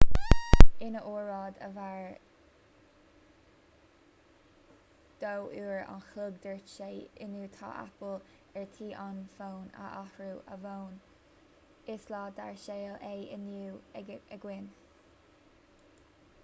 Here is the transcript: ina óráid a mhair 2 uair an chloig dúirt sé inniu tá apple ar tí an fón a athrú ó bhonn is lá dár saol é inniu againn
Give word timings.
ina 0.83 1.01
óráid 1.09 1.57
a 1.65 1.67
mhair 1.73 2.15
2 5.25 5.33
uair 5.59 5.83
an 5.95 5.99
chloig 6.07 6.39
dúirt 6.45 6.73
sé 6.77 6.87
inniu 7.25 7.49
tá 7.57 7.69
apple 7.83 8.17
ar 8.61 8.65
tí 8.77 8.87
an 9.03 9.19
fón 9.37 9.67
a 9.89 9.89
athrú 9.99 10.29
ó 10.55 10.57
bhonn 10.65 10.95
is 11.97 12.07
lá 12.15 12.23
dár 12.41 12.57
saol 12.65 12.97
é 13.11 13.13
inniu 13.37 13.79
againn 14.39 14.73